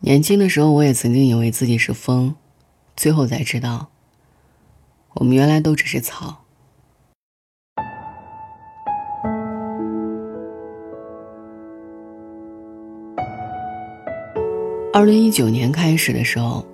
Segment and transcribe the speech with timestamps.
[0.00, 2.36] 年轻的时候，我也曾经以为自己是风，
[2.96, 3.88] 最后才知道，
[5.14, 6.44] 我们原来都只是草。
[14.92, 16.64] 二零一九年开始的时候，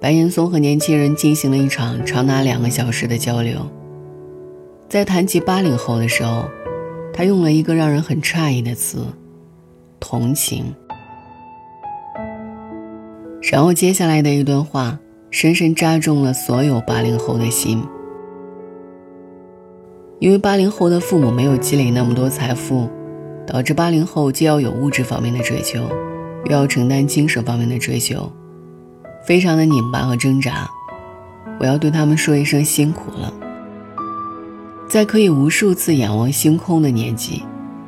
[0.00, 3.68] 白岩松和年轻人进行了一场长达两个小时的交流。
[4.88, 6.48] 在谈及八零后的时候，
[7.12, 9.04] 他用了一个让人很诧异的词：
[9.98, 10.72] 同情。
[13.50, 14.98] 然后接下来的一段话，
[15.30, 17.82] 深深扎中了所有八零后的心。
[20.18, 22.90] 因为八零后的父母没有积累那么多财富，
[23.46, 25.80] 导致八零后既要有物质方面的追求，
[26.44, 28.30] 又要承担精神方面的追求，
[29.24, 30.68] 非常的拧巴和挣扎。
[31.58, 33.32] 我要对他们说一声辛苦了。
[34.90, 37.42] 在可以无数次仰望星空的年纪，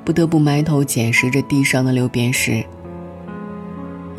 [0.06, 2.64] 不得不埋头捡拾着地上的六便士。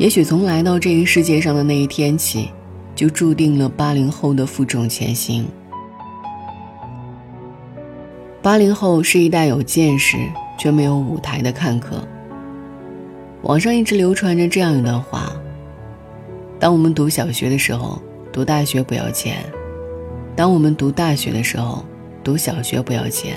[0.02, 2.50] 也许从来到这个世界上的那一天起，
[2.92, 5.46] 就注定了八零后的负重前行。
[8.42, 10.18] 八零后是一代有见识
[10.58, 12.02] 却没有舞台的看客。
[13.42, 15.32] 网上一直流传着这样一段话：
[16.58, 19.36] 当我们读小学的时候，读大学不要钱；
[20.34, 21.84] 当我们读大学的时候，
[22.24, 23.36] 读小学不要钱；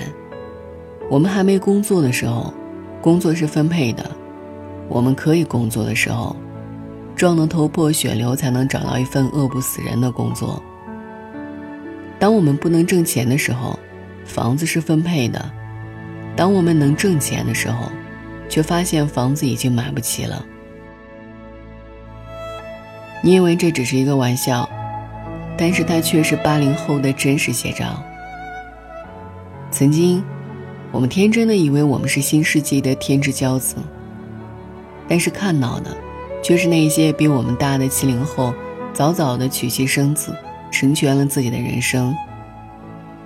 [1.08, 2.52] 我们还没工作的时候，
[3.00, 4.02] 工作是分配的；
[4.88, 6.34] 我们可以工作的时候。
[7.16, 10.62] 撞得头破血流才能找到一份饿不死人的工作。
[12.18, 13.78] 当我们不能挣钱的时候，
[14.24, 15.40] 房子是分配的；
[16.36, 17.90] 当我们能挣钱的时候，
[18.50, 20.44] 却发现房子已经买不起了。
[23.22, 24.68] 你以为这只是一个玩笑，
[25.56, 28.02] 但是它却是八零后的真实写照。
[29.70, 30.22] 曾经，
[30.92, 33.76] 我们天真的以为我们是新世纪的天之骄子，
[35.08, 35.96] 但是看到的。
[36.46, 38.54] 却是那些比我们大的七零后，
[38.92, 40.32] 早早的娶妻生子，
[40.70, 42.14] 成全了自己的人生；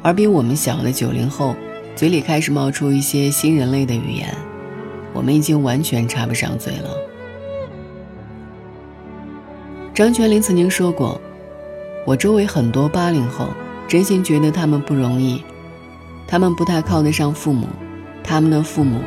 [0.01, 1.55] 而比我们小的九零后，
[1.94, 4.34] 嘴里开始冒出一些新人类的语言，
[5.12, 6.97] 我们已经完全插不上嘴了。
[9.93, 11.21] 张泉灵曾经说过
[12.09, 13.49] ：“我周围很多八零后，
[13.87, 15.44] 真心觉得他们不容易，
[16.27, 17.67] 他们不太靠得上父母，
[18.25, 18.99] 他们的父母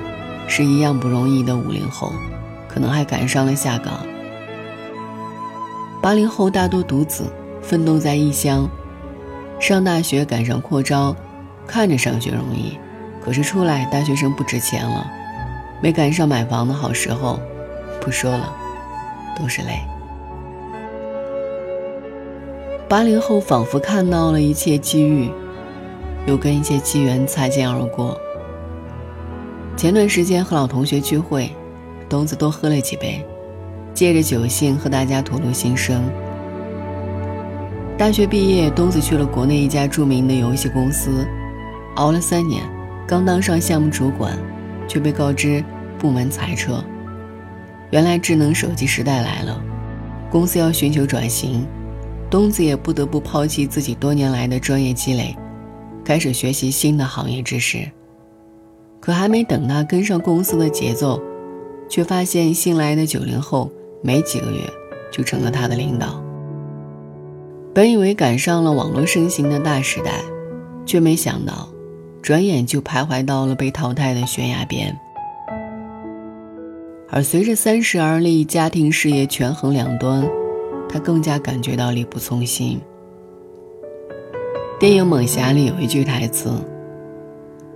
[0.47, 2.13] 是一样不容易的五零后。”
[2.65, 3.93] 可能还赶上了下岗。
[6.03, 7.23] 八零后大多独子，
[7.61, 8.69] 奋斗在异乡，
[9.57, 11.15] 上大学赶上扩招，
[11.65, 12.77] 看着上学容易，
[13.23, 15.09] 可是出来大学生不值钱了，
[15.81, 17.39] 没赶上买房的好时候，
[18.01, 18.53] 不说了，
[19.39, 19.79] 都是泪。
[22.89, 25.31] 八零后仿佛看到了一切机遇，
[26.27, 28.19] 又跟一切机缘擦肩而过。
[29.77, 31.49] 前段时间和老同学聚会。
[32.09, 33.25] 东子多喝了几杯，
[33.93, 36.03] 借着酒兴和大家吐露心声。
[37.97, 41.27] 大学毕业，东子去了国内一家著名的游戏公司，
[41.95, 42.63] 熬了三年，
[43.07, 44.37] 刚当上项目主管，
[44.87, 45.63] 却被告知
[45.99, 46.83] 部门裁撤。
[47.91, 49.63] 原来智能手机时代来了，
[50.31, 51.65] 公司要寻求转型，
[52.29, 55.37] 东子也不得不抛弃自己多年来的专业积累，
[56.03, 57.87] 开始学习新的行业知识。
[58.99, 61.21] 可还没等他跟上公司的节奏，
[61.87, 63.71] 却发现新来的九零后
[64.03, 64.59] 没几个月
[65.11, 66.21] 就成了他的领导。
[67.73, 70.21] 本以为赶上了网络盛行的大时代，
[70.85, 71.67] 却没想到，
[72.21, 74.95] 转眼就徘徊到了被淘汰的悬崖边。
[77.09, 80.27] 而随着三十而立，家庭事业权衡两端，
[80.87, 82.79] 他更加感觉到力不从心。
[84.79, 86.51] 电影《猛侠》里有一句台词：“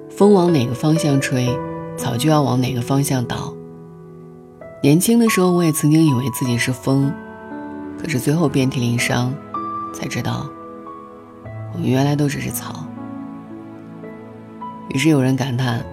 [0.09, 1.47] 风往哪个方向吹，
[1.95, 3.53] 草就要往哪个方向倒。”
[4.79, 7.11] 年轻的时候，我也曾经以为自己是风，
[7.99, 9.33] 可是最后遍体鳞伤，
[9.91, 10.47] 才知道
[11.73, 12.85] 我们原来都只是草。
[14.89, 15.83] 于是有人感叹：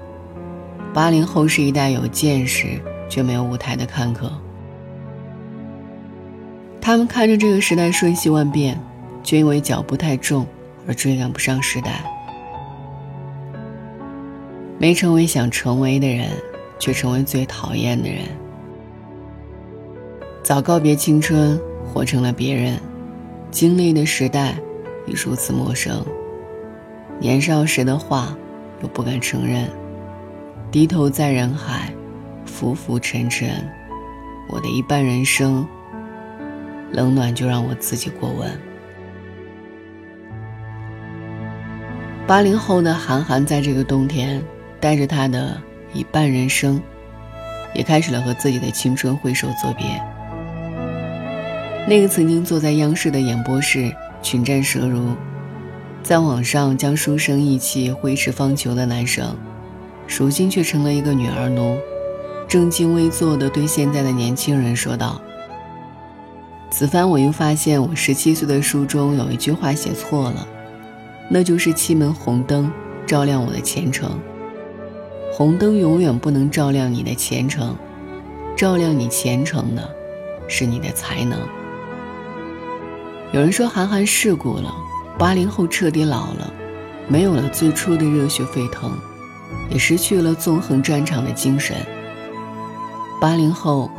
[0.93, 2.78] 八零后是一代有见识
[3.09, 4.31] 却没有舞台的看客。
[6.79, 8.79] 他们看着这个时代瞬息万变，
[9.23, 10.47] 却因为脚步太重
[10.87, 12.05] 而追赶不上时代，
[14.79, 16.29] 没成为想成为的人，
[16.79, 18.26] 却成为最讨厌的人。
[20.44, 22.79] 早告别青春，活成了别人，
[23.50, 24.55] 经历的时代
[25.06, 26.05] 已如此陌生。
[27.19, 28.37] 年少时的话，
[28.82, 29.67] 又不敢承认。
[30.70, 31.91] 低头在人海，
[32.44, 33.49] 浮浮沉沉，
[34.50, 35.67] 我的一半人生，
[36.93, 38.61] 冷暖就让我自己过问。
[42.26, 44.43] 八零后的韩寒，在这个冬天，
[44.79, 45.58] 带着他的
[45.94, 46.79] 一半人生，
[47.75, 49.87] 也开始了和自己的青春挥手作别。
[51.87, 55.15] 那个曾经坐在央视的演播室群战舌如，
[56.03, 59.37] 在网上将书生意气挥斥方遒的男生，
[60.09, 61.77] 如今却成了一个女儿奴，
[62.49, 65.21] 正襟危坐地对现在的年轻人说道
[66.73, 70.49] ：“此番我又发现我十七岁的书中有一句话写错了，
[71.29, 72.73] 那就是七门红灯
[73.07, 74.19] 照亮我的前程。
[75.31, 77.77] 红灯永远不能照亮你的前程，
[78.57, 79.87] 照亮你前程的，
[80.49, 81.39] 是你的才能。”
[83.35, 84.73] 有人说韩寒世故了，
[85.19, 86.55] 八零后彻底老了，
[87.09, 88.97] 没有了最初的热血沸腾，
[89.69, 91.77] 也失去了纵横战场的精神。
[93.21, 93.91] 八零后，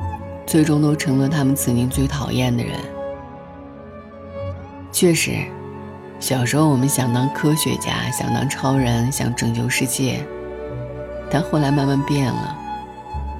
[0.48, 2.80] 最终都成了他们曾经最讨厌的人。
[4.90, 5.34] 确实，
[6.18, 10.26] 小时候我们想当科学家，想当超人，想拯救世界，
[11.30, 12.58] 但后来慢慢变了，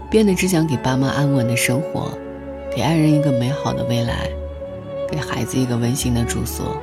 [0.10, 2.12] 变得只想给爸妈安稳的生活，
[2.76, 4.28] 给爱人一个美好的未来。
[5.10, 6.78] 给孩子一个温馨的住所。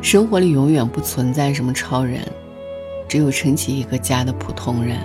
[0.00, 2.22] 生活里永远不存在什么超人，
[3.08, 4.96] 只有撑起一个家的普通人。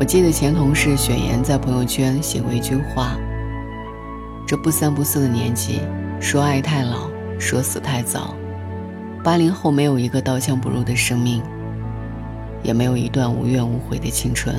[0.00, 3.16] 我记得前同事雪岩在朋友圈写过一句话
[4.46, 5.80] ：“这不三不四的年纪，
[6.20, 8.34] 说爱太老，说死太早。
[9.24, 11.42] 八零后没有一个刀枪不入的生命，
[12.62, 14.54] 也没有一段无怨无悔的青春。”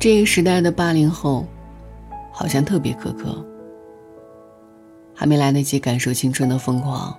[0.00, 1.44] 这个时代的八零后，
[2.32, 3.44] 好像特别苛刻，
[5.12, 7.12] 还没来得及感受青春的疯狂，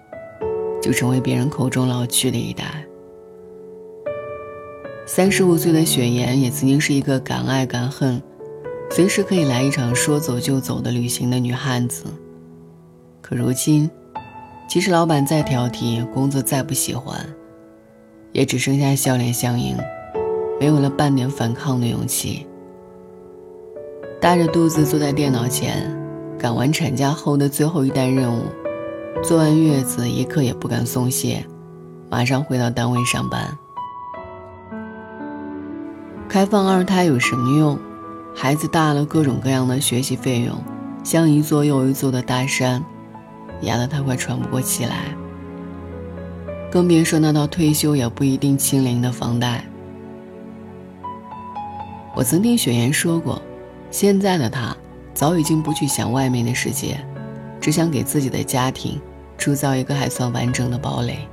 [0.82, 2.64] 就成为别人口中老去的一代。
[5.06, 8.22] 三十五岁的雪岩也曾经是一个敢爱敢恨，
[8.92, 12.06] 随时可以来一场说走就走的旅行的女汉子。
[13.20, 13.90] 可如今，
[14.70, 17.20] 即使老板再挑剔，工作再不喜欢，
[18.32, 19.76] 也只剩下笑脸相迎，
[20.62, 22.46] 没有了半点反抗的勇气。
[24.22, 25.98] 大着肚子坐在电脑前，
[26.38, 28.44] 赶完产假后的最后一单任务，
[29.24, 31.46] 坐完月子一刻也不敢松懈，
[32.10, 33.58] 马上回到单位上班。
[36.28, 37.80] 开放二胎有什么用？
[38.36, 40.54] 孩子大了，各种各样的学习费用，
[41.02, 42.84] 像一座又一座的大山，
[43.62, 45.06] 压得他快喘不过气来。
[46.70, 49.64] 更别说那到退休也不一定清零的房贷。
[52.16, 53.42] 我曾听雪岩说过。
[53.92, 54.76] 现在的他，
[55.14, 57.00] 早已经不去想外面的世界，
[57.60, 59.02] 只想给自己的家庭
[59.38, 61.28] 铸造一个还算完整的堡垒。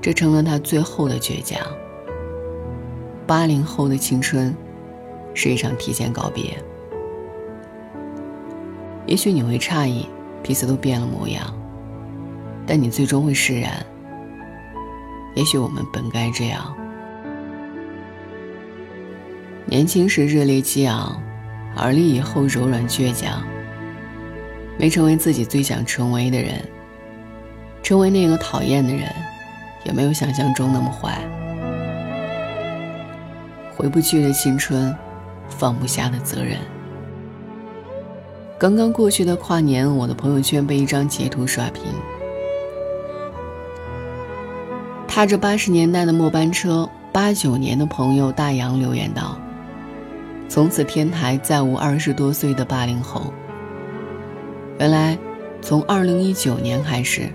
[0.00, 1.60] 这成了他最后的倔强。
[3.26, 4.54] 八零后的青春，
[5.34, 6.56] 是一场提前告别。
[9.06, 10.08] 也许你会诧异，
[10.42, 11.54] 彼此都变了模样，
[12.66, 13.84] 但你最终会释然。
[15.34, 16.74] 也许我们本该这样。
[19.66, 21.20] 年轻时热烈激昂，
[21.76, 23.42] 而立以后柔软倔强。
[24.78, 26.54] 没成为自己最想成为的人，
[27.82, 29.08] 成为那个讨厌的人，
[29.84, 31.18] 也没有想象中那么坏。
[33.76, 34.94] 回不去的青春，
[35.48, 36.58] 放不下的责任。
[38.58, 41.82] 刚刚过去的跨年，我的朋友圈被一张截图刷屏。
[45.06, 49.38] 踏着八十年代的末班车，八九年的朋友大洋留言道。
[50.52, 53.32] 从此天台再无二十多岁的八零后。
[54.78, 55.18] 原来，
[55.62, 57.30] 从二零一九年开始，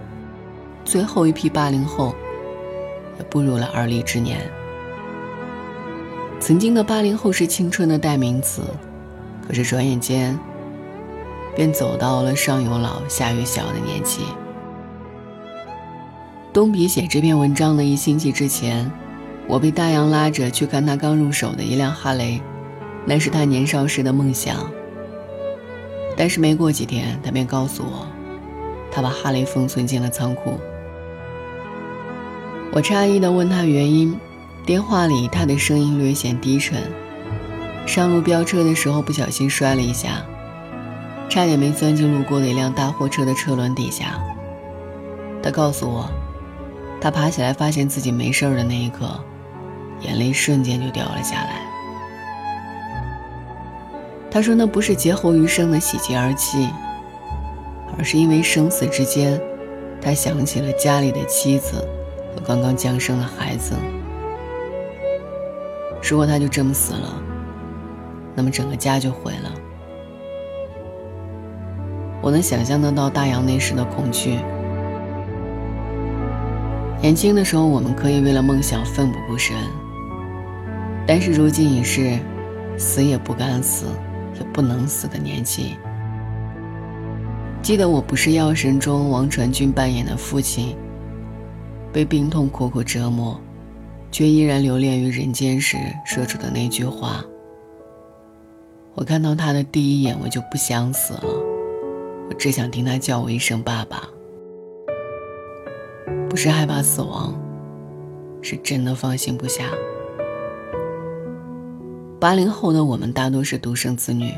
[0.86, 2.14] 最后一批八零后
[3.18, 4.38] 也步入了而立之年。
[6.40, 8.62] 曾经的八零后是青春的代名词，
[9.48, 10.38] 可是转眼间，
[11.56, 14.26] 便走到了上有老下有小的年纪。
[16.54, 18.92] 东比写这篇文章的一星期之前，
[19.48, 22.40] 我被大洋拉着去看他刚入手的一辆哈雷。
[23.10, 24.70] 那是他年少时的梦想，
[26.18, 28.06] 但是没过几天，他便告诉我，
[28.92, 30.60] 他把哈雷封存进了仓库。
[32.74, 34.20] 我诧异地问他原因，
[34.66, 36.84] 电话里他的声音略显低沉。
[37.86, 40.22] 上路飙车的时候不小心摔了一下，
[41.30, 44.20] 差点没钻进路过的一辆大货车的车轮底下。
[45.42, 46.10] 他告诉我，
[47.00, 49.18] 他爬起来发现自己没事的那一刻，
[50.02, 51.67] 眼泪瞬间就掉了下来。
[54.38, 56.70] 他说：“那不是劫后余生的喜极而泣，
[57.98, 59.42] 而是因为生死之间，
[60.00, 61.78] 他想起了家里的妻子
[62.36, 63.74] 和刚刚降生的孩子。
[66.04, 67.20] 如果他就这么死了，
[68.36, 69.52] 那么整个家就毁了。
[72.22, 74.38] 我能想象得到大洋那时的恐惧。
[77.02, 79.58] 年轻的时候，我们可以为了梦想奋不顾身，
[81.08, 82.20] 但是如今已是
[82.78, 83.88] 死也不敢死，
[84.40, 85.76] 也不能死的年纪。
[87.62, 90.76] 记得我不是药神中王传君扮演的父亲，
[91.92, 93.40] 被病痛苦苦折磨，
[94.12, 97.26] 却依然留恋于人间时说出的那句话。
[98.94, 101.24] 我看到他的第一眼，我就不想死了，
[102.30, 104.04] 我只想听他叫我一声爸爸。
[106.30, 107.34] 不是害怕死亡，
[108.42, 109.66] 是真的放心不下。
[112.20, 114.34] 八零后的我们大多是独生子女，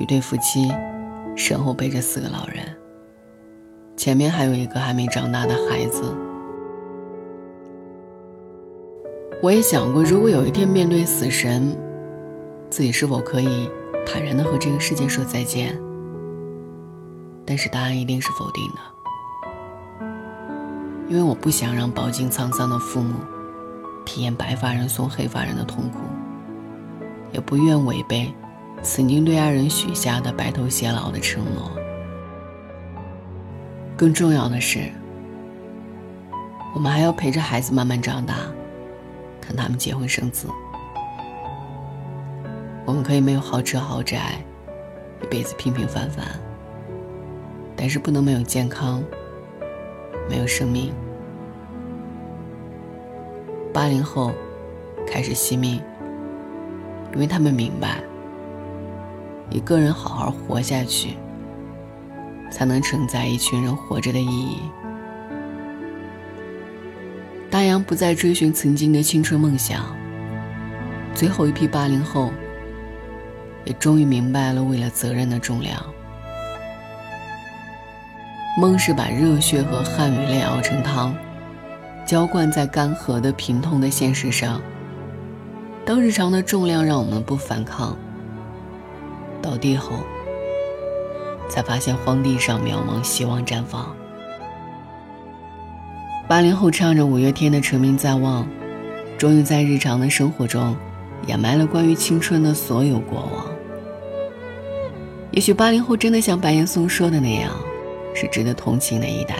[0.00, 0.72] 一对夫妻，
[1.36, 2.64] 身后背着四个老人，
[3.96, 6.02] 前面还有一个还没长大的孩子。
[9.42, 11.76] 我也想过，如果有一天面对死神。
[12.70, 13.70] 自己是否可以
[14.04, 15.80] 坦然的和这个世界说再见？
[17.46, 18.80] 但是答案一定是否定的，
[21.08, 23.14] 因为我不想让饱经沧桑的父母
[24.04, 26.00] 体验白发人送黑发人的痛苦，
[27.34, 28.32] 也不愿违背
[28.80, 31.70] 曾经对爱人许下的白头偕老的承诺。
[33.96, 34.90] 更重要的是，
[36.74, 38.36] 我们还要陪着孩子慢慢长大，
[39.40, 40.48] 看他们结婚生子。
[42.86, 44.38] 我们可以没有豪车豪宅，
[45.22, 46.24] 一辈子平平凡凡，
[47.74, 49.02] 但是不能没有健康，
[50.28, 50.92] 没有生命。
[53.72, 54.32] 八零后
[55.06, 55.80] 开始惜命，
[57.14, 58.02] 因为他们明白，
[59.48, 61.16] 一个人好好活下去，
[62.50, 64.58] 才能承载一群人活着的意义。
[67.48, 69.84] 大洋不再追寻曾经的青春梦想，
[71.14, 72.30] 最后一批八零后。
[73.64, 75.82] 也终于明白了，为了责任的重量，
[78.60, 81.16] 梦是把热血和汗与泪熬成汤，
[82.04, 84.60] 浇灌在干涸的平痛的现实上。
[85.86, 87.94] 当日常的重量让我们不反抗，
[89.42, 89.98] 倒地后，
[91.46, 93.94] 才发现荒地上渺茫希望绽放。
[96.26, 98.44] 八零后唱着五月天的《成名在望》，
[99.18, 100.74] 终于在日常的生活中，
[101.26, 103.46] 掩埋了关于青春的所有过往。
[105.32, 107.52] 也许八零后真的像白岩松说的那样，
[108.14, 109.36] 是值得同情的一代。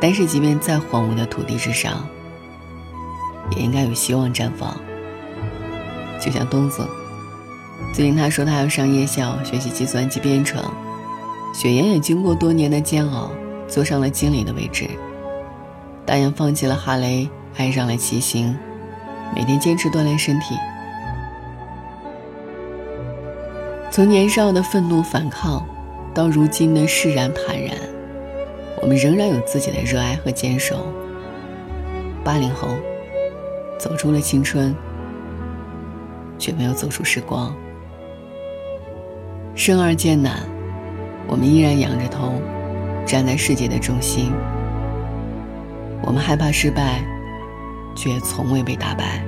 [0.00, 2.04] 但是，即便再荒芜的土地之上，
[3.56, 4.76] 也应该有希望绽放。
[6.22, 6.86] 就像东子，
[7.92, 10.62] 最近他说他要上夜校学习计算机编程，
[11.52, 13.28] 雪岩也经过多年的煎熬，
[13.66, 14.88] 坐上了经理的位置。
[16.06, 18.56] 大洋放弃了哈雷，爱上了骑行，
[19.34, 20.54] 每天坚持锻炼身体。
[23.90, 25.66] 从年少的愤怒反抗，
[26.14, 27.76] 到如今的释然坦然，
[28.80, 30.86] 我们仍然有自己的热爱和坚守。
[32.22, 32.68] 八零后
[33.76, 34.72] 走出了青春，
[36.42, 37.54] 却没有走出时光。
[39.54, 40.40] 生而艰难，
[41.28, 42.32] 我们依然仰着头，
[43.06, 44.32] 站在世界的中心。
[46.02, 47.00] 我们害怕失败，
[47.94, 49.22] 却从未被打败。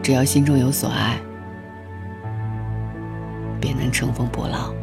[0.00, 1.18] 只要心中有所爱。
[3.60, 4.74] 便能乘风破浪。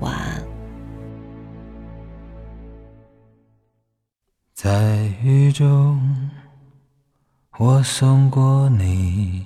[0.00, 0.42] 晚安。
[4.54, 6.30] 在雨中，
[7.58, 9.42] 我送过你；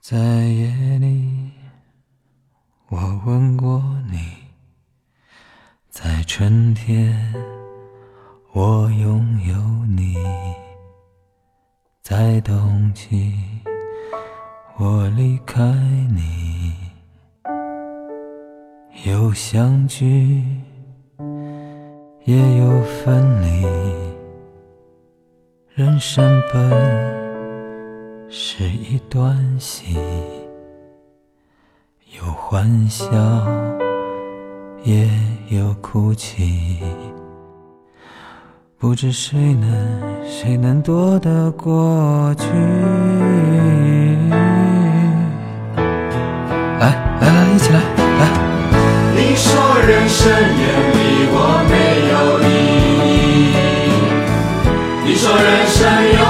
[0.00, 1.52] 在夜里，
[2.88, 4.18] 我吻过你；
[5.88, 7.32] 在春天，
[8.52, 9.54] 我拥有
[9.86, 10.16] 你；
[12.02, 13.34] 在冬季。
[14.76, 15.62] 我离开
[16.12, 16.74] 你，
[19.04, 20.42] 有相聚，
[22.24, 24.13] 也有分离。
[25.76, 26.70] 人生本
[28.30, 29.98] 是一段戏，
[32.16, 33.10] 有欢笑，
[34.84, 35.10] 也
[35.48, 36.78] 有哭泣。
[38.78, 39.68] 不知谁能，
[40.24, 42.46] 谁能躲得过去？
[46.78, 47.80] 来来来，一起来！
[48.20, 48.30] 来。
[49.16, 51.93] 你说人生眼里我没。
[55.24, 55.88] 说人生
[56.18, 56.23] 有